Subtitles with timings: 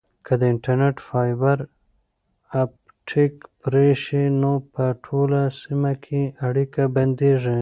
[0.25, 1.57] که د انټرنیټ فایبر
[2.63, 7.59] اپټیک پرې شي نو په ټوله سیمه کې اړیکه بندیږي.